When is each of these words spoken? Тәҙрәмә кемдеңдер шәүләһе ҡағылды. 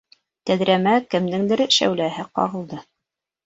Тәҙрәмә 0.49 0.93
кемдеңдер 1.11 1.65
шәүләһе 1.77 2.29
ҡағылды. 2.41 2.85